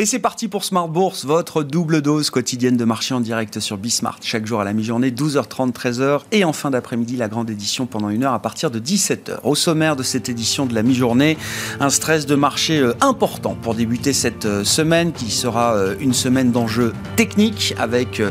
[0.00, 3.76] Et c'est parti pour Smart Bourse, votre double dose quotidienne de marché en direct sur
[3.76, 4.20] Bismart.
[4.22, 6.20] Chaque jour à la mi-journée, 12h30, 13h.
[6.30, 9.40] Et en fin d'après-midi, la grande édition pendant une heure à partir de 17h.
[9.42, 11.36] Au sommaire de cette édition de la mi-journée,
[11.80, 16.14] un stress de marché euh, important pour débuter cette euh, semaine qui sera euh, une
[16.14, 18.22] semaine d'enjeux techniques avec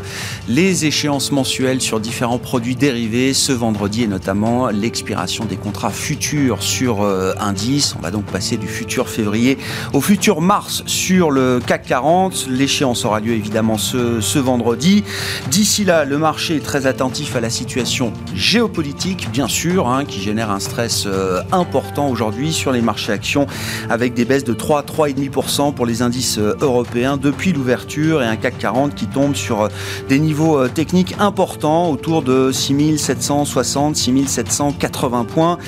[0.48, 3.34] les échéances mensuelles sur différents produits dérivés.
[3.34, 7.94] Ce vendredi et notamment l'expiration des contrats futurs sur indice.
[7.98, 9.58] On va donc passer du futur février
[9.92, 12.46] au futur mars sur le CAC 40.
[12.48, 15.04] L'échéance aura lieu évidemment ce, vendredi.
[15.50, 20.20] D'ici là, le marché est très attentif à la situation géopolitique, bien sûr, hein, qui
[20.20, 23.46] génère un stress euh, important aujourd'hui sur les marchés actions,
[23.90, 28.36] avec des baisses de 3 3,5% pour les indices euh, européens depuis l'ouverture et un
[28.36, 29.68] CAC 40 qui tombe sur euh,
[30.08, 35.58] des niveaux techniques importants, autour de 6760, 6780 points.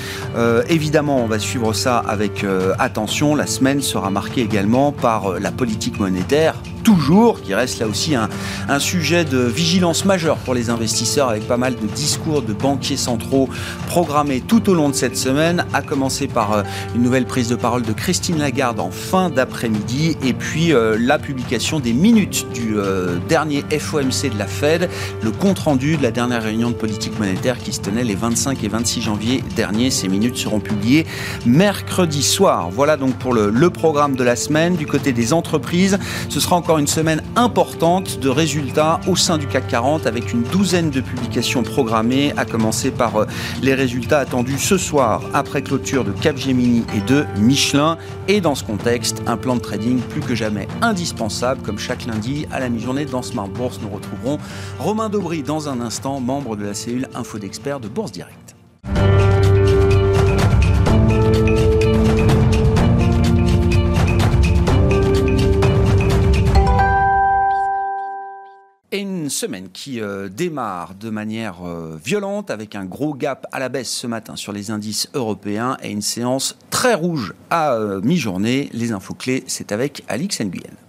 [0.69, 2.45] évidemment, on va suivre ça avec
[2.79, 3.35] attention.
[3.35, 8.29] La semaine sera marquée également par la politique monétaire toujours, qui reste là aussi un,
[8.79, 13.49] sujet de vigilance majeure pour les investisseurs, avec pas mal de discours de banquiers centraux
[13.87, 16.63] programmés tout au long de cette semaine, à commencer par euh,
[16.95, 21.19] une nouvelle prise de parole de Christine Lagarde en fin d'après-midi, et puis euh, la
[21.19, 24.89] publication des minutes du euh, dernier FOMC de la Fed,
[25.21, 28.67] le compte-rendu de la dernière réunion de politique monétaire qui se tenait les 25 et
[28.67, 29.91] 26 janvier dernier.
[29.91, 31.05] Ces minutes seront publiées
[31.45, 32.69] mercredi soir.
[32.71, 34.75] Voilà donc pour le, le programme de la semaine.
[34.75, 39.47] Du côté des entreprises, ce sera encore une semaine importante de résultats au sein du
[39.47, 43.25] CAC 40 avec une douzaine de publications programmées, à commencer par euh,
[43.61, 47.97] les résultats attendus ce soir après clôture de Capgemini et de Michelin.
[48.27, 52.45] Et dans ce contexte, un plan de trading plus que jamais indispensable, comme chaque lundi
[52.51, 53.79] à la mi-journée dans Smart Bourse.
[53.81, 54.37] Nous retrouverons
[54.79, 58.40] Romain Daubry dans un instant, membre de la cellule Info d'experts de Bourse Direct.
[69.41, 73.89] Semaine qui euh, démarre de manière euh, violente avec un gros gap à la baisse
[73.89, 78.69] ce matin sur les indices européens et une séance très rouge à euh, mi-journée.
[78.71, 80.80] Les infos clés, c'est avec Alix Nguyen.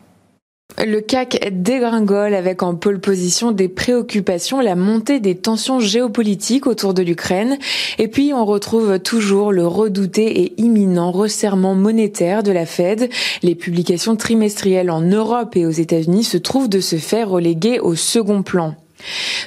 [0.78, 6.94] Le CAC dégringole avec en pole position des préoccupations, la montée des tensions géopolitiques autour
[6.94, 7.58] de l'Ukraine.
[7.98, 13.10] Et puis on retrouve toujours le redouté et imminent resserrement monétaire de la Fed.
[13.42, 17.94] Les publications trimestrielles en Europe et aux États-Unis se trouvent de se faire reléguer au
[17.94, 18.74] second plan.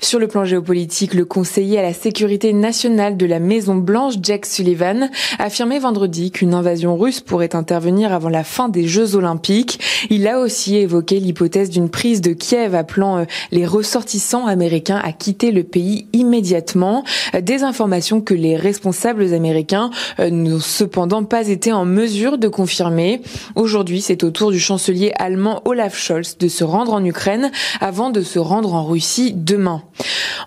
[0.01, 4.45] Sur le plan géopolitique, le conseiller à la sécurité nationale de la Maison Blanche, Jack
[4.45, 9.79] Sullivan, affirmait vendredi qu'une invasion russe pourrait intervenir avant la fin des Jeux olympiques.
[10.09, 15.11] Il a aussi évoqué l'hypothèse d'une prise de Kiev appelant euh, les ressortissants américains à
[15.11, 17.03] quitter le pays immédiatement.
[17.39, 19.89] Des informations que les responsables américains
[20.19, 23.22] euh, n'ont cependant pas été en mesure de confirmer.
[23.55, 27.51] Aujourd'hui, c'est au tour du chancelier allemand Olaf Scholz de se rendre en Ukraine
[27.81, 29.83] avant de se rendre en Russie demain.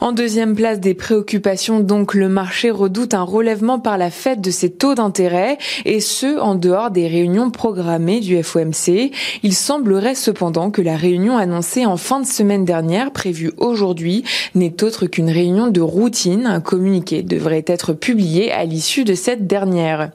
[0.00, 4.50] En deuxième place des préoccupations, donc, le marché redoute un relèvement par la fête de
[4.50, 9.10] ses taux d'intérêt, et ce, en dehors des réunions programmées du FOMC.
[9.42, 14.82] Il semblerait cependant que la réunion annoncée en fin de semaine dernière, prévue aujourd'hui, n'est
[14.84, 16.46] autre qu'une réunion de routine.
[16.46, 20.10] Un communiqué devrait être publié à l'issue de cette dernière.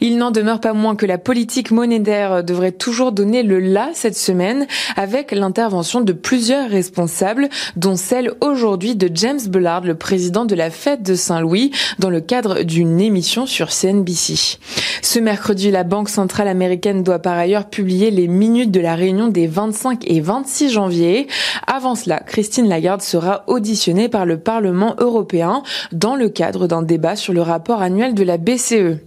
[0.00, 4.16] Il n'en demeure pas moins que la politique monétaire devrait toujours donner le là cette
[4.16, 10.54] semaine, avec l'intervention de plusieurs responsables, dont celle aujourd'hui de James Bullard, le président de
[10.54, 14.58] la Fête de Saint-Louis, dans le cadre d'une émission sur CNBC.
[15.02, 19.28] Ce mercredi, la Banque centrale américaine doit par ailleurs publier les minutes de la réunion
[19.28, 21.28] des 25 et 26 janvier.
[21.66, 25.62] Avant cela, Christine Lagarde sera auditionnée par le Parlement européen
[25.92, 28.98] dans le cadre d'un débat sur le rapport annuel de la BCE.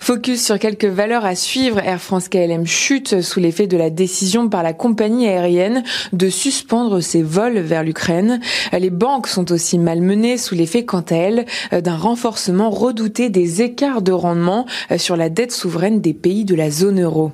[0.00, 1.78] Focus sur quelques valeurs à suivre.
[1.78, 5.82] Air France KLM chute sous l'effet de la décision par la compagnie aérienne
[6.12, 8.40] de suspendre ses vols vers l'Ukraine.
[8.72, 14.02] Les banques sont aussi malmenées sous l'effet, quant à elles, d'un renforcement redouté des écarts
[14.02, 14.66] de rendement
[14.96, 17.32] sur la dette souveraine des pays de la zone euro.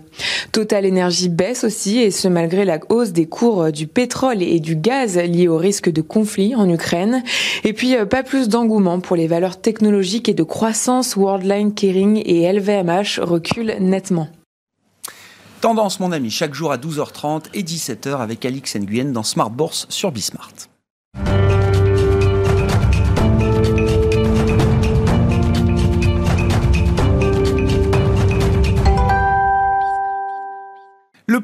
[0.52, 4.76] Total Energy baisse aussi, et ce malgré la hausse des cours du pétrole et du
[4.76, 7.22] gaz liés au risque de conflit en Ukraine.
[7.64, 11.16] Et puis, pas plus d'engouement pour les valeurs technologiques et de croissance.
[11.16, 14.28] Worldline, Kering et LVMH reculent nettement.
[15.60, 19.86] Tendance, mon ami, chaque jour à 12h30 et 17h avec Alix Nguyen dans Smart Bourse
[19.88, 20.52] sur Bismart.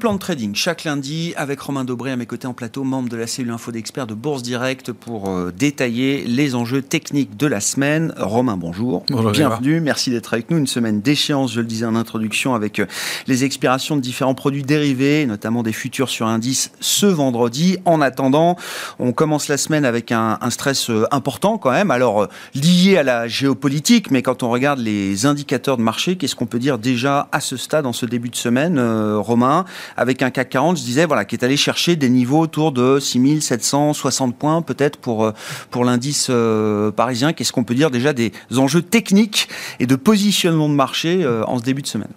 [0.01, 3.19] Plan de trading, chaque lundi, avec Romain Dobré à mes côtés en plateau, membre de
[3.19, 7.61] la cellule info d'experts de Bourse Direct pour euh, détailler les enjeux techniques de la
[7.61, 8.15] semaine.
[8.17, 9.05] Romain, bonjour.
[9.11, 10.57] bonjour Bienvenue, merci d'être avec nous.
[10.57, 12.87] Une semaine d'échéance, je le disais en introduction, avec euh,
[13.27, 17.77] les expirations de différents produits dérivés, notamment des futurs sur indice ce vendredi.
[17.85, 18.57] En attendant,
[18.99, 23.03] on commence la semaine avec un, un stress euh, important quand même, alors lié à
[23.03, 27.29] la géopolitique, mais quand on regarde les indicateurs de marché, qu'est-ce qu'on peut dire déjà
[27.33, 28.81] à ce stade, en ce début de semaine,
[29.19, 29.67] Romain?
[29.97, 32.99] Avec un CAC 40, je disais, voilà, qui est allé chercher des niveaux autour de
[32.99, 35.33] 6760 points, peut-être pour, euh,
[35.71, 37.33] pour l'indice euh, parisien.
[37.33, 39.49] Qu'est-ce qu'on peut dire déjà des enjeux techniques
[39.79, 42.13] et de positionnement de marché euh, en ce début de semaine?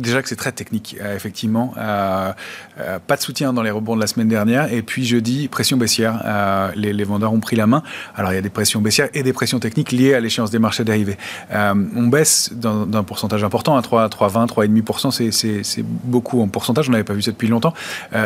[0.00, 1.74] Déjà que c'est très technique, euh, effectivement.
[1.76, 2.32] Euh,
[2.80, 4.72] euh, pas de soutien dans les rebonds de la semaine dernière.
[4.72, 6.22] Et puis jeudi, pression baissière.
[6.74, 7.82] Les, vendeurs ont pris la main.
[8.16, 10.58] Alors il y a des pressions baissières et des pressions techniques liées à l'échéance des
[10.58, 11.18] marchés dérivés.
[11.52, 15.62] on baisse d'un pourcentage important, à 3, 3,20, 3,5%.
[15.62, 16.88] C'est beaucoup en pourcentage.
[16.88, 17.74] On n'avait pas vu ça depuis longtemps.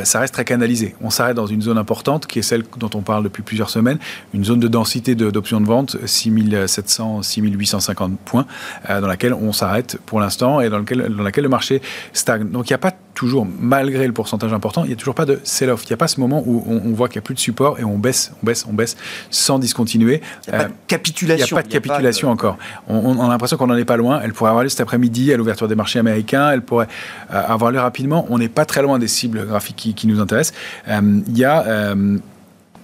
[0.05, 0.95] ça reste très canalisé.
[1.01, 3.99] On s'arrête dans une zone importante qui est celle dont on parle depuis plusieurs semaines.
[4.33, 8.47] Une zone de densité d'options de, de, vente, 6700, 6850 points,
[8.89, 11.64] dans laquelle on s'arrête pour l'instant et dans laquelle le marché
[12.13, 12.49] stagne.
[12.49, 15.25] Donc il n'y a pas toujours, malgré le pourcentage important, il n'y a toujours pas
[15.25, 15.85] de sell-off.
[15.85, 17.79] Il n'y a pas ce moment où on, voit qu'il n'y a plus de support
[17.79, 18.97] et on baisse, on baisse, on baisse
[19.31, 20.21] sans discontinuer.
[20.47, 21.47] Il n'y a pas de capitulation.
[21.47, 22.59] Il n'y a pas de capitulation encore.
[22.89, 24.21] On, a l'impression qu'on n'en est pas loin.
[24.23, 26.51] Elle pourrait avoir lieu cet après-midi à l'ouverture des marchés américains.
[26.51, 26.89] Elle pourrait
[27.33, 28.27] euh, avoir lieu rapidement.
[28.31, 30.57] On n'est pas très loin des cibles graphiques qui, nous intéressent.
[30.89, 32.19] Euh, il y a euh,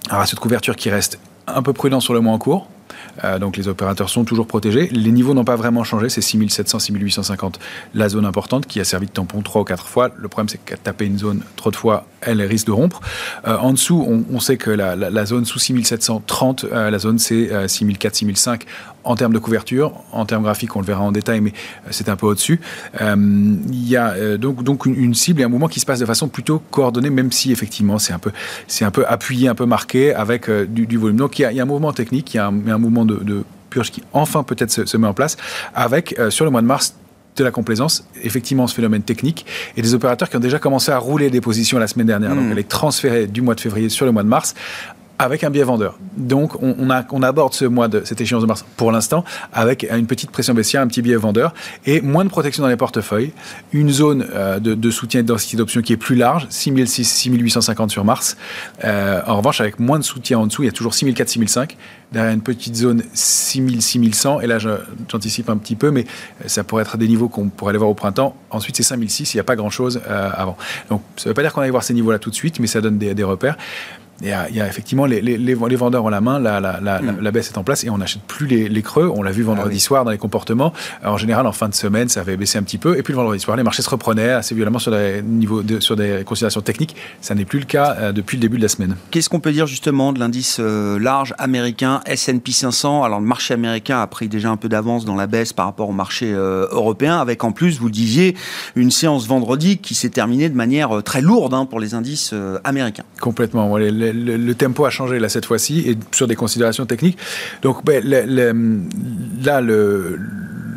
[0.09, 2.67] un ratio de couverture qui reste un peu prudent sur le mois en cours.
[3.23, 4.87] Euh, donc les opérateurs sont toujours protégés.
[4.91, 6.09] Les niveaux n'ont pas vraiment changé.
[6.09, 7.59] C'est 6700, 6850,
[7.93, 10.09] la zone importante qui a servi de tampon trois ou quatre fois.
[10.17, 13.01] Le problème, c'est qu'à taper une zone trop de fois, elle risque de rompre.
[13.47, 18.15] Euh, en dessous, on, sait que la, zone sous 6730, euh, la zone c'est 6004,
[18.15, 18.65] 6005
[19.03, 21.53] en termes de couverture, en termes graphiques, on le verra en détail, mais
[21.89, 22.61] c'est un peu au-dessus.
[22.99, 26.27] Il y a donc, donc une, cible et un mouvement qui se passe de façon
[26.27, 28.31] plutôt coordonnée, même si effectivement c'est un peu,
[28.67, 31.17] c'est un peu appuyé, un peu marqué avec du, volume.
[31.17, 33.89] Donc il y, a, un mouvement technique, il y a un, un mouvement de, purge
[33.89, 35.37] qui enfin peut-être se, met en place,
[35.73, 36.93] avec euh, sur le mois de mars
[37.37, 39.45] de la complaisance, effectivement ce phénomène technique,
[39.77, 42.45] et des opérateurs qui ont déjà commencé à rouler des positions la semaine dernière, donc
[42.45, 42.51] hmm.
[42.51, 44.53] elle est transférée du mois de février sur le mois de mars,
[45.21, 45.99] avec un biais vendeur.
[46.17, 49.23] Donc, on, aborde ce mois de cette échéance de mars pour l'instant
[49.53, 51.53] avec une petite pression baissière, un petit biais vendeur
[51.85, 53.31] et moins de protection dans les portefeuilles.
[53.71, 57.91] Une zone euh, de, soutien et de densité d'options qui est plus large, 6600, 6850
[57.91, 58.35] sur mars.
[58.83, 61.77] Euh, en revanche, avec moins de soutien en dessous, il y a toujours 6400, 6005.
[62.11, 64.41] Derrière une petite zone 6000, 6100.
[64.41, 66.05] Et là, j'anticipe un petit peu, mais
[66.47, 68.35] ça pourrait être des niveaux qu'on pourrait aller voir au printemps.
[68.49, 70.57] Ensuite, c'est 5006, il n'y a pas grand-chose euh, avant.
[70.89, 72.67] Donc, ça ne veut pas dire qu'on aille voir ces niveaux-là tout de suite, mais
[72.67, 73.55] ça donne des repères.
[74.21, 77.19] Il y, a, effectivement les, les, les, vendeurs ont la main, la, la, la, mm.
[77.21, 79.11] la, baisse est en place et on n'achète plus les, creux.
[79.13, 80.73] On l'a vu vendredi ah soir dans les comportements.
[81.03, 82.97] en général, en fin de semaine, ça avait baissé un petit peu.
[82.97, 85.79] Et puis le vendredi soir, les marchés se reprenaient assez violemment sur des, niveaux de,
[85.79, 86.95] sur des considérations techniques.
[87.21, 88.95] Ça n'est plus le cas euh, depuis le début de la semaine.
[89.09, 93.53] Qu'est-ce qu'on peut dire justement de l'indice euh, large américain S&P 500 Alors le marché
[93.53, 96.67] américain a pris déjà un peu d'avance dans la baisse par rapport au marché euh,
[96.71, 98.35] européen, avec en plus, vous le disiez,
[98.75, 102.33] une séance vendredi qui s'est terminée de manière très lourde hein, pour les indices
[102.63, 103.03] américains.
[103.19, 103.77] Complètement.
[104.13, 107.17] Le, le, le tempo a changé là cette fois-ci et sur des considérations techniques.
[107.61, 110.17] Donc ben, là, le,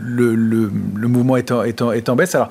[0.05, 2.35] le, mouvement est en, est en baisse.
[2.35, 2.49] Alors,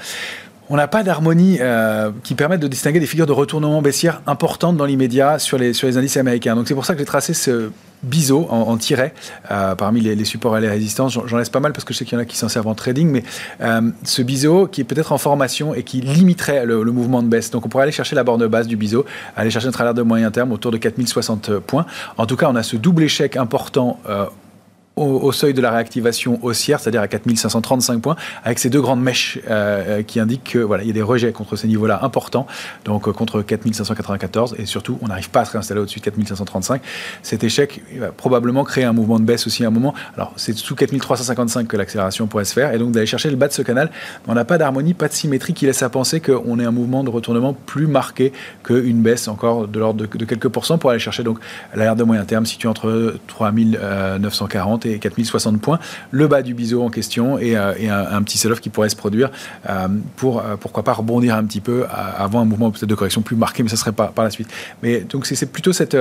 [0.70, 4.78] on n'a pas d'harmonie euh, qui permette de distinguer des figures de retournement baissière importantes
[4.78, 6.56] dans l'immédiat sur les, sur les indices américains.
[6.56, 7.70] Donc c'est pour ça que j'ai tracé ce
[8.04, 9.14] biseau en, tiret
[9.52, 11.18] euh, parmi les, supports et les résistances.
[11.26, 12.68] J'en laisse pas mal parce que je sais qu'il y en a qui s'en servent
[12.68, 13.24] en trading, mais
[13.62, 17.50] euh, ce biseau qui est peut-être en formation et qui limiterait le, mouvement de baisse.
[17.52, 19.06] Donc on pourrait aller chercher la borne basse du biseau,
[19.36, 21.86] aller chercher notre alerte de moyen terme autour de 4060 points.
[22.18, 24.00] En tout cas, on a ce double échec important
[24.96, 29.40] au, seuil de la réactivation haussière, c'est-à-dire à 4535 points, avec ces deux grandes mèches
[29.50, 32.46] euh, euh, qui indiquent qu'il y a des rejets contre ces niveaux-là importants,
[32.86, 36.82] donc euh, contre 4594, et surtout, on n'arrive pas à se réinstaller au-dessus de 4535.
[37.24, 39.96] Cet échec va probablement créer un mouvement de baisse aussi à un moment.
[40.16, 43.48] Alors, c'est sous 4355 que l'accélération pourrait se faire, et donc d'aller chercher le bas
[43.48, 43.90] de ce canal.
[44.28, 47.04] On n'a pas d'harmonie, pas de symétrie qui laisse à penser qu'on ait un mouvement
[47.04, 48.32] de retournement plus marqué
[48.64, 51.40] qu'une baisse encore de l'ordre de, quelques pourcents pour aller chercher donc
[51.76, 55.80] de moyen terme située entre 3940 et 4060 points,
[56.12, 59.32] le bas du biseau en question et, euh, un, petit sell-off qui pourrait se produire
[59.70, 63.36] euh, pour, euh, pourquoi pas, rebondir un petit peu avant un mouvement de correction plus
[63.36, 64.50] marqué, mais ça serait pas par la suite.
[64.82, 65.98] Mais donc c'est plutôt cette...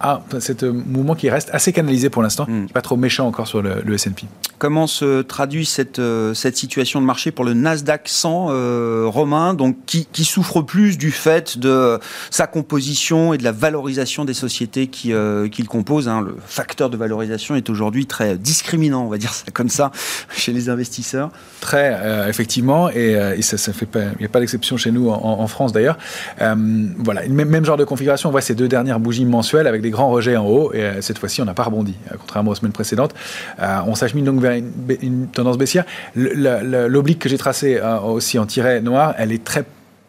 [0.00, 0.22] Ah,
[0.62, 2.66] mouvement qui reste assez canalisé pour l'instant, hmm.
[2.68, 4.26] pas trop méchant encore sur le, le S&P.
[4.58, 6.00] comment se traduit cette,
[6.34, 11.10] cette situation de marché pour le Nasdaq 100 romain, donc qui, qui, souffre plus du
[11.10, 11.98] fait de
[12.30, 15.12] sa composition et de la valorisation des sociétés qui,
[15.50, 16.08] qui le composent.
[16.08, 16.20] Hein.
[16.20, 19.90] Le facteur de valorisation est aujourd'hui très discriminant, on va dire ça comme ça,
[20.36, 21.30] chez les investisseurs.
[21.60, 25.10] Très, effectivement, et, et, ça, ça fait pas, il n'y a pas d'exception chez nous
[25.10, 25.98] en, France d'ailleurs.
[26.38, 29.87] voilà, même, même genre de configuration, on voit ces deux dernières bougies mensuelles avec des
[29.90, 33.14] grands rejets en haut, et cette fois-ci, on n'a pas rebondi, contrairement aux semaines précédentes.
[33.58, 34.60] on s'achemine donc vers
[35.02, 35.84] une, tendance baissière.
[36.14, 39.64] L'oblique que j'ai tracé aussi en tiret noir, elle est très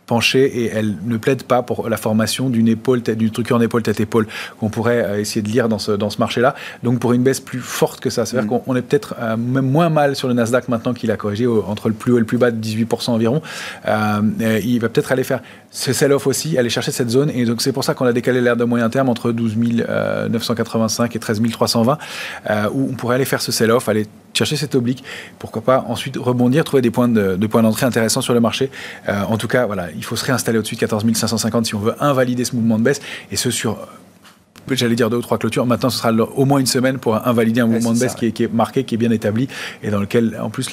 [0.10, 3.84] penchée et elle ne plaide pas pour la formation d'une épaule, d'une structure en épaule
[3.84, 4.28] tête épaule
[4.60, 6.56] qu'on pourrait euh, essayer de lire dans ce, dans ce marché-là.
[6.82, 8.62] Donc pour une baisse plus forte que ça, c'est-à-dire mm.
[8.62, 11.90] qu'on est peut-être euh, même moins mal sur le Nasdaq maintenant qu'il a corrigé entre
[11.90, 13.42] le plus haut et le plus bas de 18% environ.
[13.88, 17.62] Euh, il va peut-être aller faire ce sell-off aussi, aller chercher cette zone et donc
[17.62, 19.56] c'est pour ça qu'on a décalé l'air de moyen terme entre 12
[20.30, 21.98] 985 et 13 320
[22.74, 25.04] où on pourrait aller faire ce sell-off, aller chercher cette oblique,
[25.38, 28.72] pourquoi pas ensuite rebondir, trouver des points de, points d'entrée intéressants sur le marché.
[29.08, 31.96] en tout cas, voilà, il faut se réinstaller au-dessus de 14 550 si on veut
[32.00, 33.88] invalider ce mouvement de baisse, et ce sur
[34.76, 35.66] j'allais dire deux ou trois clôtures.
[35.66, 38.54] Maintenant, ce sera au moins une semaine pour invalider un mouvement de baisse qui, est,
[38.54, 39.48] marqué, qui est bien établi
[39.84, 40.72] et dans lequel, en plus,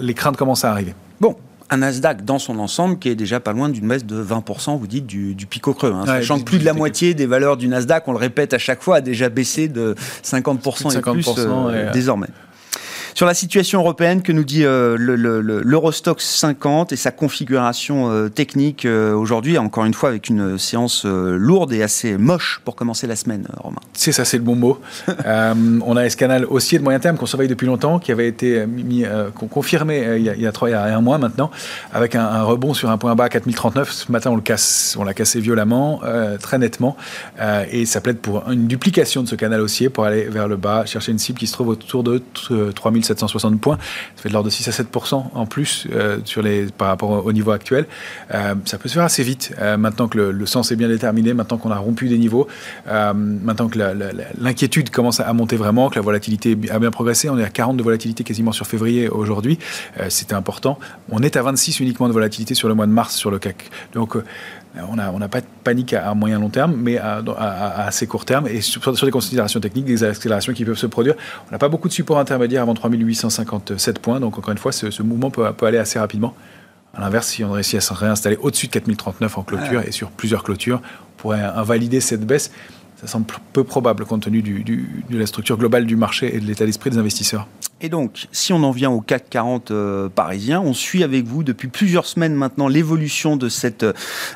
[0.00, 0.94] les craintes commencent à arriver.
[1.20, 1.36] Bon,
[1.72, 4.86] un Nasdaq dans son ensemble qui est déjà pas loin d'une baisse de 20%, vous
[4.86, 5.92] dites, du, du pic au creux.
[5.92, 6.04] Hein.
[6.04, 8.82] sachant que plus de la moitié des valeurs du Nasdaq, on le répète à chaque
[8.82, 12.28] fois, a déjà baissé de 50%, et plus euh, désormais.
[13.22, 18.84] Sur la situation européenne, que nous dit euh, l'Eurostox 50 et sa configuration euh, technique
[18.84, 23.14] euh, aujourd'hui, encore une fois avec une séance lourde et assez moche pour commencer la
[23.14, 23.78] semaine, Romain.
[23.92, 24.80] C'est ça, c'est le bon mot.
[25.06, 29.04] on a Escanal aussi de moyen terme qu'on surveille depuis longtemps, qui avait été mis,
[29.36, 31.52] confirmé il y, a, trois, il y a un mois maintenant,
[31.92, 33.92] avec un, rebond sur un point bas à 4039.
[33.92, 36.00] Ce matin, on le casse, on l'a cassé violemment,
[36.40, 36.96] très nettement,
[37.70, 40.86] et ça plaide pour une duplication de ce canal haussier pour aller vers le bas,
[40.86, 42.20] chercher une cible qui se trouve autour de
[42.74, 43.78] 3000 760 points.
[44.16, 47.24] Ça fait de l'ordre de 6 à 7% en plus euh, sur les, par rapport
[47.24, 47.86] au niveau actuel.
[48.32, 49.54] Euh, ça peut se faire assez vite.
[49.60, 52.46] Euh, maintenant que le, sens est bien déterminé, maintenant qu'on a rompu des niveaux,
[52.86, 53.78] maintenant que
[54.38, 57.30] l'inquiétude commence à monter vraiment, que la volatilité a bien progressé.
[57.30, 59.58] On est à 40 de volatilité quasiment sur février aujourd'hui.
[60.08, 60.78] C'était important.
[61.10, 63.70] On est à 26 uniquement de volatilité sur le mois de mars sur le CAC.
[63.94, 64.16] Donc
[64.80, 67.22] on n'a on pas de panique à, moyen long terme, mais à,
[67.86, 68.46] assez court terme.
[68.48, 71.14] Et sur, des considérations techniques, des accélérations qui peuvent se produire,
[71.48, 74.20] on n'a pas beaucoup de support intermédiaire avant 3857 points.
[74.20, 76.34] Donc, encore une fois, ce, mouvement peut, aller assez rapidement.
[76.94, 80.10] À l'inverse, si on réussit à se réinstaller au-dessus de 4039 en clôture et sur
[80.10, 82.50] plusieurs clôtures, on pourrait invalider cette baisse.
[83.00, 86.66] Ça semble peu probable compte tenu de la structure globale du marché et de l'état
[86.66, 87.48] d'esprit des investisseurs.
[87.82, 91.42] Et donc, si on en vient au CAC 40 euh, parisien, on suit avec vous
[91.42, 93.84] depuis plusieurs semaines maintenant l'évolution de cette,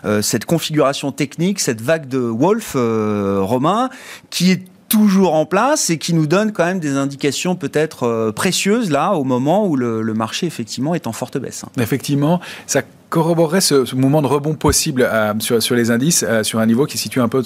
[0.05, 3.89] euh, cette configuration technique, cette vague de Wolf euh, romain,
[4.31, 8.91] qui est toujours en place et qui nous donne quand même des indications peut-être précieuses
[8.91, 11.65] là au moment où le, le, marché effectivement est en forte baisse.
[11.77, 16.67] Effectivement, ça corroborerait ce, mouvement de rebond possible euh, sur, les indices euh, sur un
[16.67, 17.43] niveau qui se situe un peu,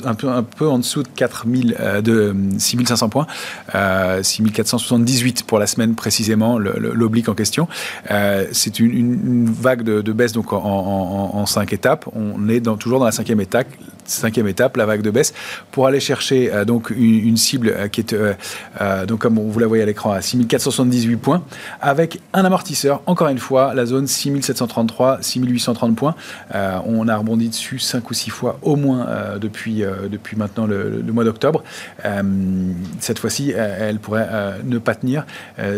[0.61, 3.26] en dessous de 4000, euh, 6500 points,
[3.73, 7.69] 6478 pour la semaine précisément, l'oblique en question.
[8.52, 12.07] C'est une, vague de, baisse donc en, cinq étapes.
[12.14, 13.69] On est toujours dans la cinquième étape,
[14.11, 15.33] cinquième étape, la vague de baisse,
[15.71, 18.14] pour aller chercher donc une, cible qui est
[19.07, 21.43] donc comme vous la voyez à l'écran à 6478 points,
[21.81, 23.02] avec un amortisseur.
[23.07, 26.14] Encore une fois, la zone 6733, 6800 830 points.
[26.55, 30.37] Euh, on a rebondi dessus 5 ou 6 fois au moins euh, depuis, euh, depuis
[30.37, 31.62] maintenant le, mois d'octobre.
[33.00, 34.29] cette fois-ci, elle pourrait
[34.64, 35.26] ne pas tenir.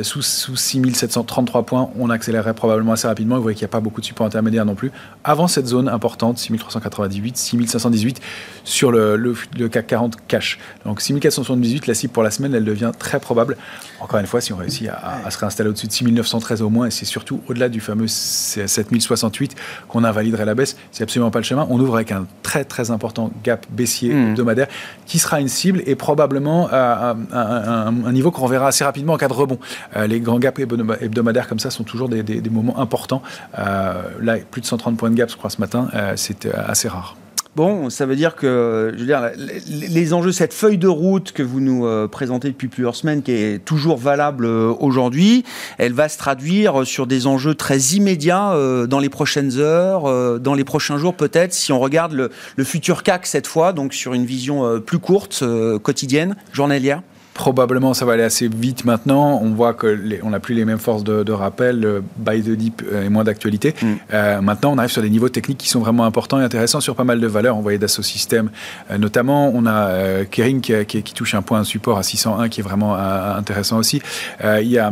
[0.03, 3.37] sous, sous 6733 points, on accélérerait probablement assez rapidement.
[3.37, 4.93] Vous voyez qu'il n'y a pas beaucoup de support intermédiaire non plus.
[5.25, 8.21] Avant cette zone importante, 6398, 6518
[8.65, 10.59] sur le, le, CAC 40 cash.
[10.85, 13.57] Donc 6478, la cible pour la semaine, elle devient très probable.
[14.01, 16.87] Encore une fois, si on réussit à, à se réinstaller au-dessus de 6913 au moins,
[16.87, 19.57] et c'est surtout au-delà du fameux 7068
[19.89, 20.77] qu'on invaliderait la baisse.
[20.93, 21.67] C'est absolument pas le chemin.
[21.71, 24.31] On ouvre avec un très très important gap baissier mmh.
[24.31, 24.69] hebdomadaire
[25.07, 29.33] qui sera une cible et probablement un, niveau qu'on verra assez rapidement en cas de
[29.33, 29.59] rebond.
[29.97, 33.23] Euh, les grands gaps hebdomadaires comme ça sont toujours des, moments importants.
[33.59, 36.89] Euh, là, plus de 130 points de gap, je crois, ce matin, euh, c'est assez
[36.89, 37.17] rare.
[37.55, 39.31] Bon, ça veut dire que, je veux dire,
[39.69, 43.33] les enjeux, cette feuille de route que vous nous euh, présentez depuis plusieurs semaines, qui
[43.33, 45.45] est toujours valable euh, aujourd'hui,
[45.77, 50.55] elle va se traduire sur des enjeux très immédiats euh, dans les prochaines heures, dans
[50.55, 54.25] les prochains jours peut-être, si on regarde le, futur CAC cette fois, donc sur une
[54.25, 55.45] vision plus courte,
[55.83, 57.03] quotidienne, journalière.
[57.35, 59.41] Probablement, ça va aller assez vite maintenant.
[59.43, 61.81] On voit que on n'a plus les mêmes forces de, rappel.
[61.81, 63.75] Le buy the deep est moins d'actualité.
[63.81, 63.87] Mm.
[64.13, 66.95] Euh, maintenant, on arrive sur des niveaux techniques qui sont vraiment importants et intéressants sur
[66.95, 67.57] pas mal de valeurs.
[67.57, 68.51] On voyait Dassault Systèmes,
[68.91, 69.51] euh, notamment.
[69.55, 72.97] On a euh, Kering qui, touche un point de support à 601 qui est vraiment
[72.97, 74.03] intéressant aussi.
[74.43, 74.91] Il y, a,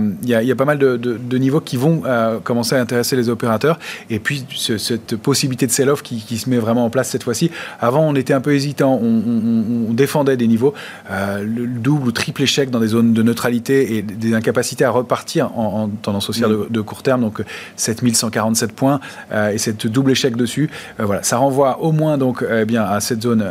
[0.56, 2.02] pas mal de, niveaux qui vont
[2.42, 3.78] commencer à intéresser les opérateurs.
[4.09, 4.44] Et puis,
[4.78, 7.50] cette possibilité de sell-off qui, se met vraiment en place cette fois-ci.
[7.80, 8.99] Avant, on était un peu hésitant.
[9.02, 10.73] On, défendait des niveaux.
[11.11, 14.90] le double ou triple triple échec dans des zones de neutralité et des incapacités à
[14.90, 16.66] repartir en, tendance haussière mm.
[16.70, 17.42] de, court terme, donc
[17.75, 19.00] 7147 points
[19.32, 20.70] euh, et cette double échec dessus,
[21.00, 23.44] euh, voilà, ça renvoie au moins donc euh, bien à cette zone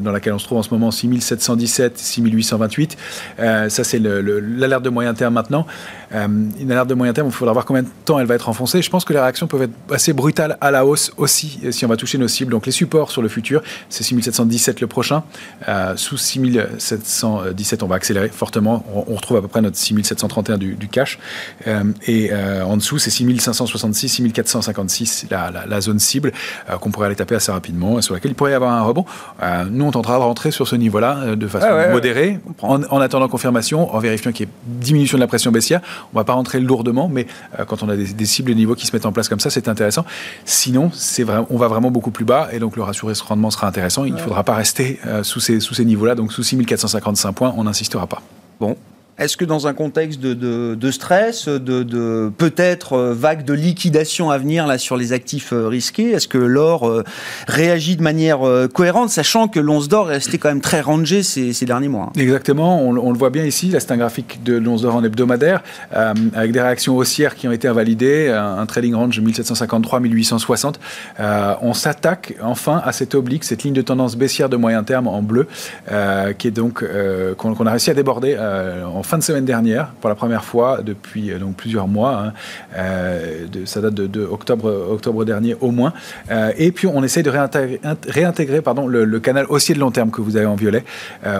[0.00, 2.96] dans laquelle on se trouve en ce moment, 6717, 6828.
[3.38, 5.66] ça c'est l'alerte de moyen terme maintenant.
[6.14, 8.82] Une alerte de moyen terme, il faudra voir combien de temps elle va être enfoncée.
[8.82, 11.88] Je pense que les réactions peuvent être assez brutales à la hausse aussi si on
[11.88, 12.52] va toucher nos cibles.
[12.52, 15.24] Donc les supports sur le futur, c'est 6717 le prochain.
[15.96, 18.84] sous 6717, on va accélérer fortement.
[18.94, 21.18] On, retrouve à peu près notre 6731 du, du cash.
[21.66, 26.32] Euh, et euh, en dessous, c'est 6566, 6456, la, la, zone cible
[26.70, 29.04] euh, qu'on pourrait aller taper assez rapidement, sur laquelle il pourrait y avoir un rebond.
[29.70, 33.98] nous, on tentera de rentrer sur ce niveau-là de façon modérée, en, attendant confirmation, en
[33.98, 35.80] vérifiant qu'il y ait diminution de la pression baissière.
[36.12, 37.26] On ne va pas rentrer lourdement, mais
[37.66, 39.68] quand on a des, cibles de niveau qui se mettent en place comme ça, c'est
[39.68, 40.04] intéressant.
[40.44, 43.66] Sinon, c'est vrai, on va vraiment beaucoup plus bas, et donc le ratio risque-rendement sera
[43.66, 44.04] intéressant.
[44.04, 47.64] Il ne faudra pas rester sous ces, sous ces niveaux-là, donc sous 6455 points, on
[47.64, 48.22] n'insistera pas.
[48.60, 48.76] Bon,
[49.16, 54.66] est-ce que dans un contexte de, stress, de, peut-être euh, vague de liquidation à venir
[54.66, 57.04] là sur les actifs euh, risqués, est-ce que l'or euh,
[57.46, 58.40] réagit de manière
[58.72, 62.20] cohérente, sachant que l'once d'or est resté quand même très rangé ces, derniers mois hein?
[62.20, 63.68] Exactement, on, le voit bien ici.
[63.68, 67.52] Là, c'est un graphique de l'once d'or en hebdomadaire avec des réactions haussières qui ont
[67.52, 70.74] été invalidées, un, trading range 1753-1860.
[71.62, 75.22] on s'attaque enfin à cette oblique, cette ligne de tendance baissière de moyen terme en
[75.22, 75.46] bleu,
[76.38, 76.84] qui est donc
[77.36, 81.30] qu'on a réussi à déborder en fin de semaine dernière, pour la première fois depuis
[81.30, 82.24] euh, donc plusieurs mois.
[82.26, 82.32] Hein,
[82.76, 85.92] euh, ça date de, octobre, octobre dernier au moins.
[86.30, 90.20] Euh, et puis on essaye de réintégrer, pardon, le, canal haussier de long terme que
[90.20, 90.84] vous avez en violet,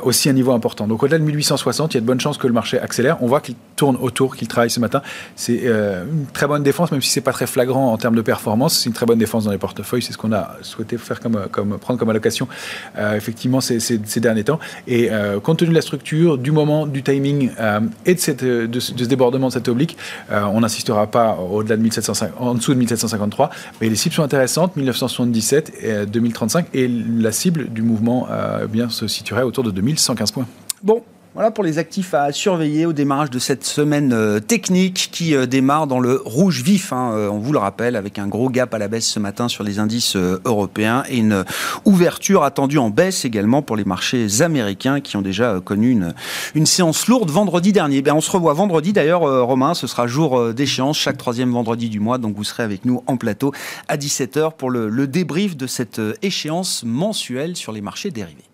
[0.02, 0.86] aussi un niveau important.
[0.86, 3.18] Donc au-delà de 1860, il y a de bonnes chances que le marché accélère.
[3.22, 5.02] On voit qu'il tourne autour, qu'il travaille ce matin.
[5.36, 8.78] C'est une très bonne défense, même si c'est pas très flagrant en termes de performance.
[8.78, 10.02] C'est une très bonne défense dans les portefeuilles.
[10.02, 12.48] C'est ce qu'on a souhaité faire comme, comme prendre comme allocation
[12.96, 14.60] effectivement ces, derniers temps.
[14.86, 15.10] Et
[15.42, 19.48] compte tenu de la structure, du moment, du timing euh, et euh, de, ce débordement
[19.48, 19.96] de cette oblique,
[20.30, 24.22] euh, on n'insistera pas au-delà de 1750, en dessous de 1753, mais les cibles sont
[24.22, 28.28] intéressantes, 1977 et 2035, et la cible du mouvement
[28.68, 30.46] bien se situerait autour de 2115 points.
[30.82, 31.02] Bon,
[31.34, 35.46] voilà pour les actifs à surveiller au démarrage de cette semaine euh, technique qui euh,
[35.46, 38.72] démarre dans le rouge vif, hein, euh, on vous le rappelle, avec un gros gap
[38.72, 41.44] à la baisse ce matin sur les indices européens et une
[41.84, 46.14] ouverture attendue en baisse également pour les marchés américains qui ont déjà connu une,
[46.54, 48.00] une séance lourde vendredi dernier.
[48.00, 51.98] Ben, on se revoit vendredi d'ailleurs, Romain, ce sera jour d'échéance, chaque troisième vendredi du
[51.98, 53.52] mois, donc vous serez avec nous en plateau
[53.88, 58.53] à 17h pour le, le débrief de cette échéance mensuelle sur les marchés dérivés.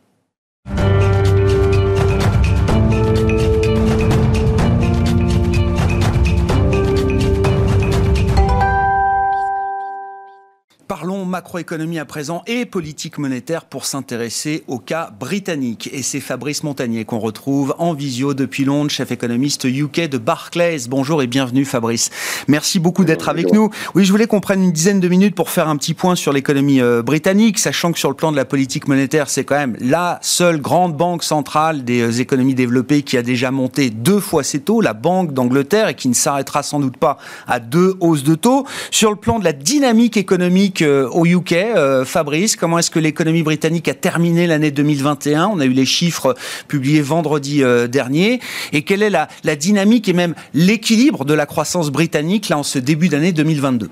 [11.00, 15.88] Parlons macroéconomie à présent et politique monétaire pour s'intéresser au cas britannique.
[15.92, 20.88] Et c'est Fabrice Montagnier qu'on retrouve en visio depuis Londres, chef économiste UK de Barclays.
[20.88, 22.10] Bonjour et bienvenue Fabrice.
[22.48, 23.70] Merci beaucoup d'être avec nous.
[23.94, 26.32] Oui, je voulais qu'on prenne une dizaine de minutes pour faire un petit point sur
[26.32, 29.76] l'économie euh, britannique, sachant que sur le plan de la politique monétaire, c'est quand même
[29.80, 34.42] la seule grande banque centrale des euh, économies développées qui a déjà monté deux fois
[34.42, 38.24] ses taux, la Banque d'Angleterre, et qui ne s'arrêtera sans doute pas à deux hausses
[38.24, 38.66] de taux.
[38.90, 41.52] Sur le plan de la dynamique économique, euh, au UK.
[41.52, 45.84] Euh, Fabrice, comment est-ce que l'économie britannique a terminé l'année 2021 On a eu les
[45.84, 46.34] chiffres
[46.66, 48.40] publiés vendredi euh, dernier.
[48.72, 52.78] Et quelle est la, dynamique et même l'équilibre de la croissance britannique là en ce
[52.78, 53.88] début d'année 2022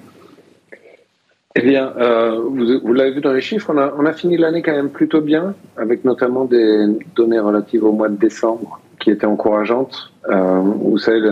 [1.60, 5.20] eh bien, vous, l'avez vu dans les chiffres, on a, fini l'année quand même plutôt
[5.20, 6.86] bien, avec notamment des
[7.16, 10.12] données relatives au mois de décembre qui étaient encourageantes.
[10.28, 11.28] vous savez,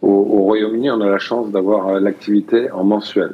[0.00, 3.32] au Royaume-Uni, on a la chance d'avoir l'activité en mensuel.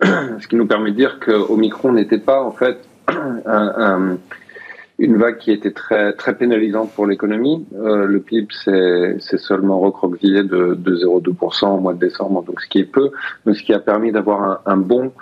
[0.40, 2.78] ce qui nous permet de dire qu'Omicron n'était pas en fait
[4.98, 7.66] une vague qui était très très pénalisante pour l'économie.
[7.74, 12.68] Euh, le PIB s'est seulement recroquevillé de, de 0,2% au mois de décembre, donc ce
[12.68, 13.10] qui est peu,
[13.44, 15.12] mais ce qui a permis d'avoir un, bon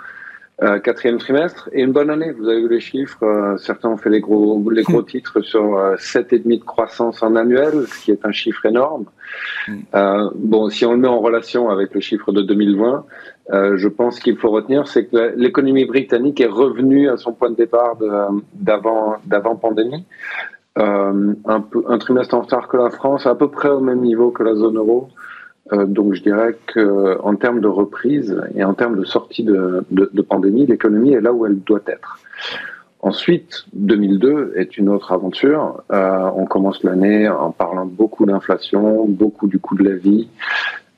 [0.61, 2.31] euh, quatrième trimestre et une bonne année.
[2.31, 3.23] Vous avez vu les chiffres.
[3.23, 7.85] Euh, certains ont fait les gros les gros titres sur 7,5 de croissance en annuel,
[7.87, 9.05] ce qui est un chiffre énorme.
[9.67, 10.29] Mm.
[10.35, 13.05] bon, si on le met en relation avec le chiffre de 2020,
[13.51, 17.49] euh, je pense qu'il faut retenir, c'est que l'économie britannique est revenue à son point
[17.49, 17.97] de départ
[18.53, 20.05] d'avant pandémie.
[20.75, 24.31] un, peu, un trimestre en retard que la France, à peu près au même niveau
[24.31, 25.09] que la zone euro.
[25.71, 31.13] donc je dirais qu'en termes de reprise et en termes de sortie de pandémie, l'économie
[31.13, 32.19] est là où elle doit être.
[33.03, 35.83] Ensuite, 2002 est une autre aventure.
[35.91, 40.29] Euh, on commence l'année en parlant beaucoup d'inflation, beaucoup du coût de la vie,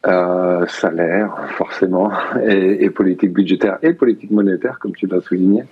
[0.05, 2.11] euh, salaire forcément,
[2.47, 5.63] et, et, politique budgétaire et politique monétaire, comme tu l'as souligné.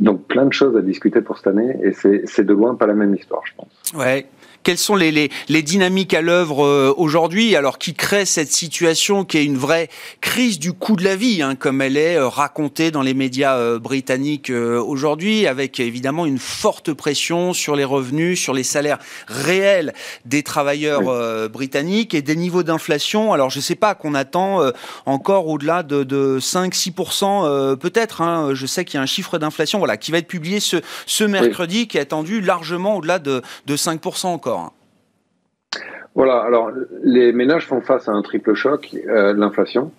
[0.00, 2.94] Donc plein de choses à discuter pour cette année, et c'est de loin pas la
[2.94, 3.92] même histoire, je pense.
[3.94, 4.26] Ouais,
[4.64, 9.24] quelles sont les, les, les dynamiques à l'œuvre euh, aujourd'hui, alors qui crée cette situation
[9.24, 9.88] qui est une vraie
[10.22, 13.56] crise du coût de la vie, hein, comme elle est euh, racontée dans les médias
[13.56, 18.98] euh, britanniques aujourd'hui, avec évidemment une forte pression sur les revenus, sur les salaires
[19.28, 19.92] réels
[20.24, 21.02] des travailleurs
[21.50, 23.34] britanniques et des niveaux d'inflation.
[23.34, 24.60] Alors je ne sais pas qu'on attend
[25.04, 28.22] encore au-delà de, de 5-6% peut-être.
[28.22, 28.50] Hein.
[28.54, 31.24] Je sais qu'il y a un chiffre d'inflation voilà, qui va être publié ce, ce
[31.24, 34.53] mercredi qui est attendu largement au-delà de, de 5% encore.
[36.14, 36.70] Voilà, alors
[37.02, 39.90] les ménages font face à un triple choc, euh, l'inflation.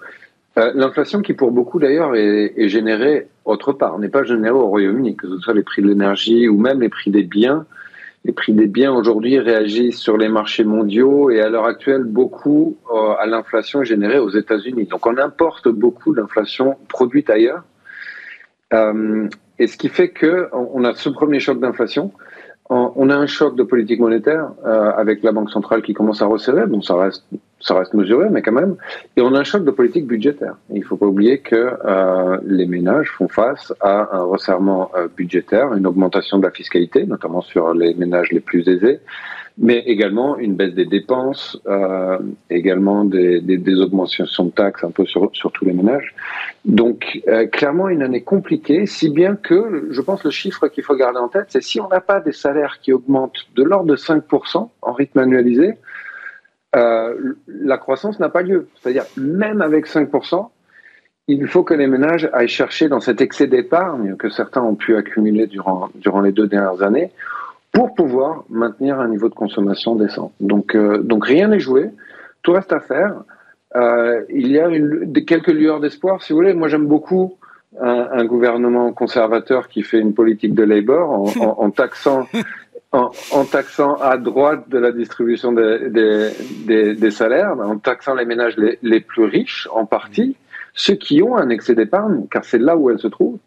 [0.57, 5.17] Euh, l'inflation qui pour beaucoup d'ailleurs est, générée autre part, n'est pas générée au Royaume-Uni,
[5.17, 7.65] que ce soit les prix de l'énergie ou même les prix des biens.
[8.23, 12.77] Les prix des biens aujourd'hui réagissent sur les marchés mondiaux et à l'heure actuelle, beaucoup
[12.91, 14.85] euh, à l'inflation générée aux États-Unis.
[14.85, 17.63] Donc on importe beaucoup d'inflation produite ailleurs.
[19.57, 22.11] Et ce qui fait que on a ce premier choc d'inflation
[22.69, 26.25] on a un choc de politique monétaire euh, avec la banque centrale qui commence à
[26.25, 27.23] resserrer, bon ça reste
[27.61, 28.75] ça reste mesuré, mais quand même.
[29.15, 30.55] Et on a un choc de politique budgétaire.
[30.71, 35.73] il faut pas oublier que euh, les ménages font face à un resserrement euh, budgétaire,
[35.73, 38.99] une augmentation de la fiscalité, notamment sur les ménages les plus aisés,
[39.57, 42.17] mais également une baisse des dépenses, euh,
[42.49, 46.13] également des, des, des, augmentations de taxes un peu sur, sur tous les ménages.
[46.65, 50.95] Donc euh, clairement une année compliquée, si bien que je pense le chiffre qu'il faut
[50.95, 53.95] garder en tête, c'est si on n'a pas des salaires qui augmentent de l'ordre de
[53.95, 55.75] 5% en rythme annualisé,
[56.75, 58.67] euh, la croissance n'a pas lieu.
[58.75, 60.49] C'est-à-dire même avec 5%,
[61.27, 64.97] il faut que les ménages aillent chercher dans cet excès d'épargne que certains ont pu
[64.97, 67.11] accumuler durant, durant les deux dernières années
[67.75, 70.31] pour pouvoir maintenir un niveau de consommation décent.
[70.39, 71.89] Donc, euh, rien n'est joué,
[72.41, 73.15] tout reste à faire.
[73.75, 74.69] Euh, il y a
[75.27, 76.53] quelques lueurs d'espoir, si vous voulez.
[76.53, 77.37] Moi, j'aime beaucoup
[77.81, 82.25] un, gouvernement conservateur qui fait une politique de labor en, taxant.
[82.93, 89.67] À droite de la distribution des, salaires, en taxant les ménages les, les, plus riches
[89.73, 90.37] en partie,
[90.73, 93.37] ceux qui ont un excès d'épargne, car c'est là où elle se trouve,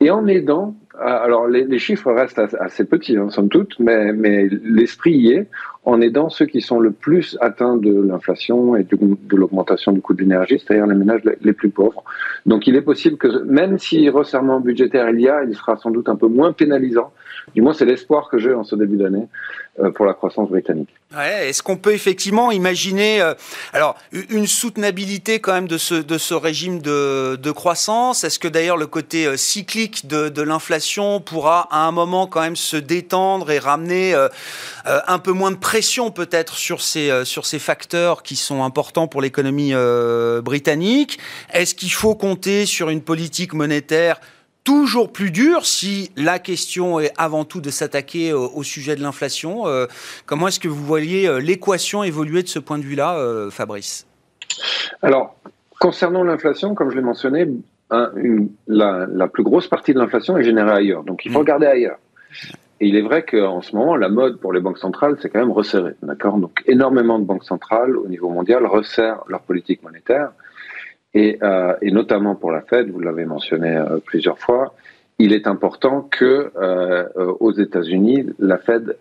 [0.00, 5.12] et en aidant alors, les, chiffres restent assez petits, hein, somme toute, mais, mais l'esprit
[5.12, 5.48] y est,
[5.84, 10.14] en aidant ceux qui sont le plus atteints de l'inflation et de l'augmentation du coût
[10.14, 12.04] de l'énergie, c'est-à-dire les ménages les plus pauvres.
[12.46, 15.90] Donc, il est possible que, même si resserrement budgétaire il y a, il sera sans
[15.90, 17.12] doute un peu moins pénalisant.
[17.54, 19.28] Du moins, c'est l'espoir que j'ai en ce début d'année
[19.80, 20.88] euh, pour la croissance britannique.
[21.20, 23.34] Est-ce qu'on peut effectivement imaginer euh,
[23.72, 23.96] alors
[24.30, 28.24] une soutenabilité quand même de ce, de ce régime de, croissance?
[28.24, 30.83] Est-ce que d'ailleurs le côté euh, cyclique de l'inflation
[31.24, 34.28] pourra à un moment quand même se détendre et ramener euh,
[34.86, 38.62] euh un peu moins de pression peut-être sur ces, euh, sur ces facteurs qui sont
[38.62, 39.72] importants pour l'économie
[40.42, 41.18] britannique
[41.52, 44.20] Est-ce qu'il faut compter sur une politique monétaire
[44.64, 49.64] toujours plus dure si la question est avant tout de s'attaquer au, sujet de l'inflation.
[50.24, 54.06] Comment est-ce que vous voyez l'équation évoluer de ce point de vue-là, Fabrice?
[55.02, 55.36] Alors,
[55.78, 57.46] concernant l'inflation, comme je l'ai mentionné,
[57.90, 61.04] un, une, la, la, plus grosse partie de l'inflation est générée ailleurs.
[61.04, 61.42] Donc, il faut mmh.
[61.42, 61.98] regarder ailleurs.
[62.80, 65.38] Et il est vrai qu'en ce moment, la mode pour les banques centrales, c'est quand
[65.38, 65.92] même resserrer.
[66.02, 66.38] D'accord?
[66.38, 70.32] Donc, énormément de banques centrales au niveau mondial resserrent leur politique monétaire.
[71.14, 74.74] Et, euh, et, notamment pour la Fed, vous l'avez mentionné euh, plusieurs fois,
[75.20, 77.06] il est important que euh,
[77.38, 78.96] aux États-Unis, la Fed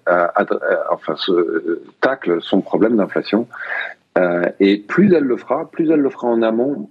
[0.91, 3.47] enfin se tacle son problème d'inflation.
[4.59, 6.89] Et plus elle le fera, plus elle le fera en amont,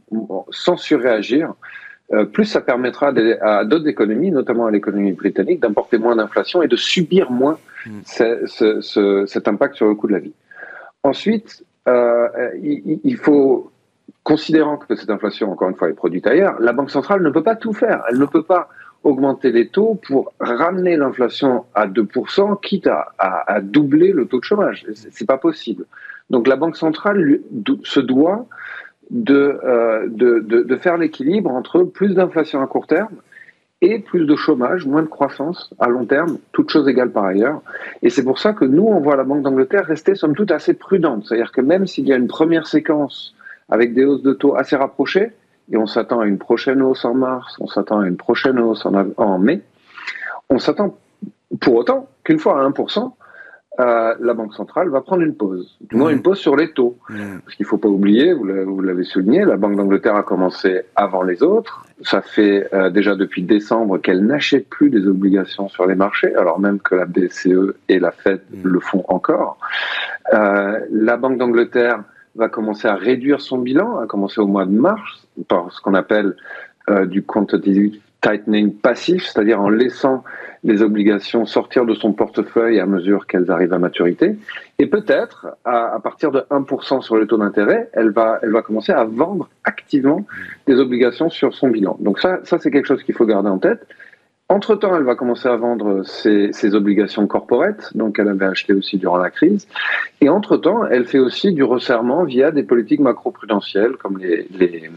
[0.51, 1.55] sans surréagir,
[2.33, 6.77] plus ça permettra à d'autres économies, notamment à l'économie britannique, d'importer moins d'inflation et de
[6.77, 7.91] subir moins mmh.
[8.05, 10.35] ce, ce, ce, cet impact sur le coût de la vie.
[11.05, 12.29] Ensuite, euh,
[12.63, 13.73] il, il, faut
[14.23, 17.43] considérant que cette inflation, encore une fois, est produite ailleurs, la Banque centrale ne peut
[17.43, 18.03] pas tout faire.
[18.09, 18.69] Elle ne peut pas
[19.03, 24.39] augmenter les taux pour ramener l'inflation à 2%, quitte à, à, à, doubler le taux
[24.39, 24.87] de chômage.
[24.95, 25.87] C'est pas possible.
[26.31, 27.41] Donc la Banque centrale
[27.85, 28.47] se doit
[29.11, 33.17] de, euh, de faire l'équilibre entre plus d'inflation à court terme
[33.83, 37.61] et plus de chômage, moins de croissance à long terme, toutes choses égales par ailleurs.
[38.01, 40.73] Et c'est pour ça que nous, on voit la Banque d'Angleterre rester, somme toute, assez
[40.73, 41.27] prudente.
[41.27, 43.35] C'est-à-dire que même s'il y a une première séquence
[43.69, 45.33] avec des hausses de taux assez rapprochées,
[45.73, 48.87] et on s'attend à une prochaine hausse en mars, on s'attend à une prochaine hausse
[48.87, 49.63] en, en mai,
[50.49, 50.97] on s'attend
[51.61, 53.13] pour autant qu'une fois à 1%,
[53.81, 56.17] euh, la Banque centrale va prendre une pause, du moins mmh.
[56.17, 56.99] une pause sur les taux.
[57.09, 57.39] Mmh.
[57.43, 61.23] Parce qu'il ne faut pas oublier, vous l'avez souligné, la Banque d'Angleterre a commencé avant
[61.23, 61.87] les autres.
[62.03, 66.61] Ça fait euh, déjà depuis décembre qu'elle n'achète plus des obligations sur les marchés, alors
[66.61, 68.69] même que la BCE et la Fed mmh.
[68.69, 69.57] le font encore.
[70.35, 72.03] Euh, la Banque d'Angleterre
[72.37, 75.95] va commencer à réduire son bilan, à commencer au mois de mars, par ce qu'on
[75.95, 76.37] appelle
[77.07, 80.25] du quantitative tightening passif, c'est-à-dire en laissant
[80.65, 84.37] les obligations sortir de son portefeuille à mesure qu'elles arrivent à maturité.
[84.79, 88.93] Et peut-être, à, partir de 1% sur les taux d'intérêt, elle va, elle va commencer
[88.93, 90.25] à vendre activement
[90.67, 91.97] des obligations sur son bilan.
[92.01, 93.87] Donc ça, ça c'est quelque chose qu'il faut garder en tête.
[94.49, 98.99] Entre-temps, elle va commencer à vendre ses, ses, obligations corporates, donc elle avait acheté aussi
[98.99, 99.67] durant la crise.
[100.21, 104.91] Et entre-temps, elle fait aussi du resserrement via des politiques macro-prudentielles, comme les, les,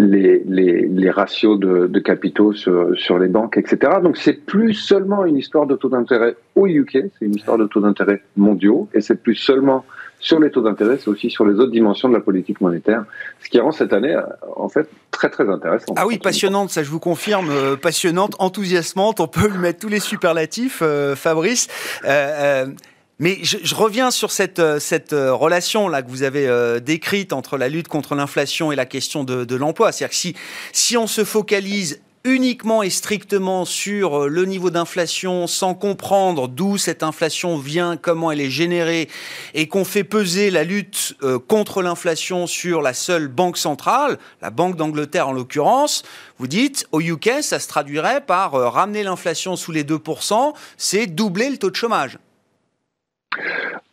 [0.00, 3.92] les, les, les ratios de, de, capitaux sur, sur les banques, etc.
[4.02, 7.66] Donc c'est plus seulement une histoire de taux d'intérêt au UK, c'est une histoire de
[7.66, 9.84] taux d'intérêt mondiaux, et c'est plus seulement
[10.18, 13.04] sur les taux d'intérêt, c'est aussi sur les autres dimensions de la politique monétaire,
[13.42, 14.14] ce qui rend cette année,
[14.56, 15.96] en fait, très très intéressante.
[15.98, 19.88] Ah oui, passionnante, ça je vous confirme, euh, passionnante, enthousiasmante, on peut lui mettre tous
[19.88, 21.68] les superlatifs, euh, Fabrice.
[22.04, 22.66] Euh,
[23.20, 27.34] mais je, reviens sur cette, euh, cette euh, relation là que vous avez euh, décrite
[27.34, 29.92] entre la lutte contre l'inflation et la question de, de l'emploi.
[29.92, 30.34] C'est-à-dire que si,
[30.72, 37.02] si on se focalise uniquement et strictement sur le niveau d'inflation sans comprendre d'où cette
[37.02, 39.08] inflation vient, comment elle est générée
[39.52, 41.16] et qu'on fait peser la lutte
[41.48, 46.02] contre l'inflation sur la seule banque centrale, la Banque d'Angleterre en l'occurrence,
[46.36, 51.48] vous dites au UK ça se traduirait par ramener l'inflation sous les 2%, c'est doubler
[51.48, 52.18] le taux de chômage.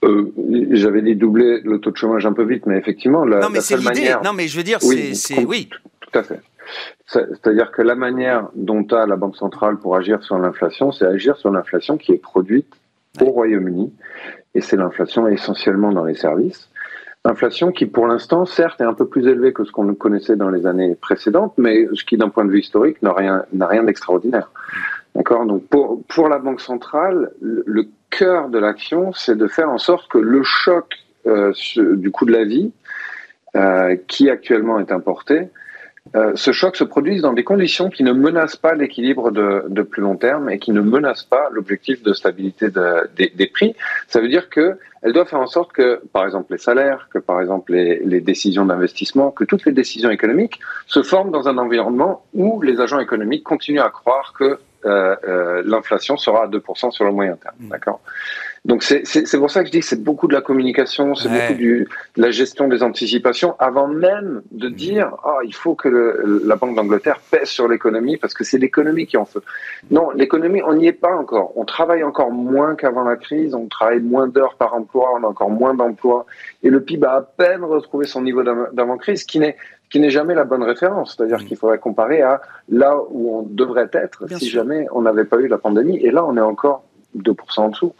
[0.04, 0.32] Euh,
[0.72, 3.62] j'avais dit doubler le taux de chômage un peu vite, mais effectivement, la, non, mais
[3.62, 4.16] c'est l'idée.
[4.24, 5.70] Non, mais je veux dire, c'est oui.
[6.02, 6.40] Tout à fait.
[7.06, 11.38] C'est-à-dire que la manière dont a la Banque centrale pour agir sur l'inflation, c'est agir
[11.38, 12.68] sur l'inflation qui est produite
[13.22, 13.94] au Royaume-Uni,
[14.54, 16.70] et c'est l'inflation essentiellement dans les services.
[17.24, 20.50] Inflation qui, pour l'instant, certes, est un peu plus élevée que ce qu'on connaissait dans
[20.50, 24.52] les années précédentes, mais ce qui, d'un point de vue historique, n'a rien, rien d'extraordinaire.
[25.16, 25.46] D'accord?
[25.46, 30.10] Donc, pour, pour la Banque centrale, le cœur de l'action, c'est de faire en sorte
[30.10, 32.72] que le choc euh, du coût de la vie,
[33.56, 35.50] euh, qui actuellement est importé,
[36.16, 39.82] euh, ce choc se produise dans des conditions qui ne menacent pas l'équilibre de, de,
[39.82, 43.76] plus long terme et qui ne menacent pas l'objectif de stabilité de, des, prix.
[44.08, 47.20] Ça veut dire que elle doit faire en sorte que, par exemple, les salaires, que
[47.20, 51.58] par exemple les, les décisions d'investissement, que toutes les décisions économiques se forment dans un
[51.58, 54.60] environnement où les agents économiques continuent à croire que
[55.66, 57.56] l'inflation sera à 2% sur le moyen terme.
[57.60, 57.70] Mm.
[57.70, 58.02] D'accord?
[58.68, 61.54] Donc c'est pour ça que je dis que c'est beaucoup de la communication, c'est beaucoup
[61.54, 64.74] du, de la gestion des anticipations, avant même de mm.
[64.74, 68.58] dire ah il faut que le, la Banque d'Angleterre pèse sur l'économie parce que c'est
[68.58, 69.40] l'économie qui en fait.
[69.90, 71.54] Non, l'économie on n'y est pas encore.
[71.56, 75.28] On travaille encore moins qu'avant la crise, on travaille moins d'heures par emploi, on a
[75.28, 76.26] encore moins d'emplois
[76.62, 79.56] et le PIB a à peine retrouvé son niveau d'avant crise, qui n'est
[79.90, 81.16] qui n'est jamais la bonne référence.
[81.16, 81.46] C'est-à-dire mm.
[81.46, 85.48] qu'il faudrait comparer à là où on devrait être si jamais on n'avait pas eu
[85.48, 86.00] la pandémie.
[86.00, 86.84] Et là, on est encore
[87.18, 87.94] 2% en dessous.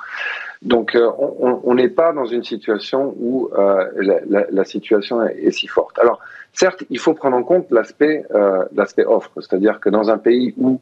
[0.62, 5.38] Donc, euh, on n'est pas dans une situation où euh, la, la, la, situation est,
[5.44, 6.00] est, si forte.
[6.00, 6.20] Alors,
[6.54, 10.56] certes, il faut prendre en compte l'aspect euh, l'aspect offre, c'est-à-dire que dans un pays
[10.58, 10.82] où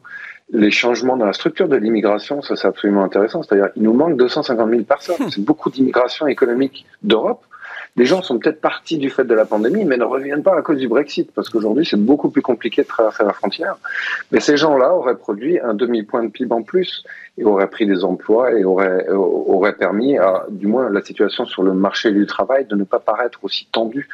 [0.50, 3.42] les changements dans la structure de l'immigration, ça c'est absolument intéressant.
[3.42, 5.16] C'est-à-dire, il nous manque 250 000 personnes.
[5.30, 7.44] C'est beaucoup d'immigration économique d'Europe
[7.96, 10.62] les gens sont peut-être partis du fait de la pandémie, mais ne reviennent pas à
[10.62, 13.78] cause du Brexit, parce qu'aujourd'hui, c'est beaucoup plus compliqué de traverser la frontière.
[14.32, 17.04] Mais ces gens-là auraient produit un demi-point de PIB en plus,
[17.38, 21.62] et auraient pris des emplois, et auraient, auraient permis, à, du moins, la situation sur
[21.62, 24.08] le marché du travail de ne pas paraître aussi tendue.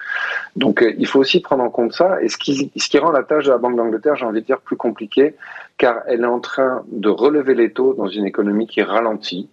[0.54, 3.10] Donc, euh, il faut aussi prendre en compte ça, et ce qui, ce qui rend
[3.10, 5.34] la tâche de la Banque d'Angleterre, j'ai envie de dire, plus compliquée,
[5.76, 9.48] car elle est en train de relever les taux dans une économie qui ralentit,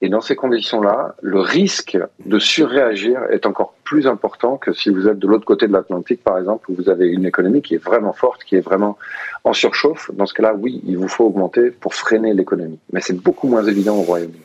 [0.00, 5.08] et dans ces conditions-là, le risque de surréagir est encore plus important que si vous
[5.08, 7.82] êtes de l'autre côté de l'Atlantique, par exemple, où vous avez une économie qui est
[7.82, 8.98] vraiment forte, qui est vraiment
[9.44, 10.10] en surchauffe.
[10.12, 12.78] Dans ce cas-là, oui, il vous faut augmenter pour freiner l'économie.
[12.92, 14.44] Mais c'est beaucoup moins évident au Royaume-Uni.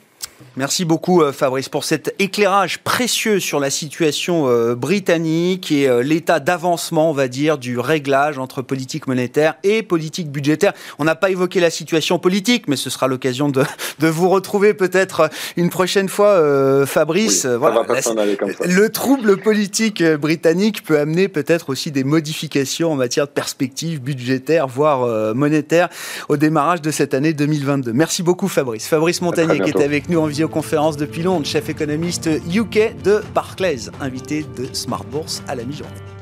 [0.60, 6.04] Merci beaucoup euh, Fabrice pour cet éclairage précieux sur la situation euh, britannique et euh,
[6.04, 10.74] l'état d'avancement, on va dire, du réglage entre politique monétaire et politique budgétaire.
[10.98, 13.63] On n'a pas évoqué la situation politique, mais ce sera l'occasion de,
[14.00, 17.45] de, vous retrouver peut-être une prochaine fois, Fabrice.
[17.45, 17.86] voilà,
[18.65, 24.67] le trouble politique britannique peut amener peut-être aussi des modifications en matière de perspectives budgétaires,
[24.67, 25.88] voire monétaires,
[26.28, 27.93] au démarrage de cette année 2022.
[27.93, 28.88] Merci beaucoup Fabrice.
[28.88, 33.22] Fabrice Montagnier qui est avec nous en visio conférence depuis Londres, chef économiste UK de
[33.34, 36.18] Barclays, invité de Smart Bourse à la mi-journée.